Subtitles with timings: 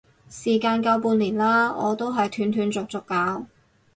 [0.27, 3.45] 時間夠半年啦，我都係斷斷續續搞